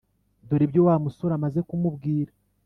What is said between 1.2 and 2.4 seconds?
amaze kumubwira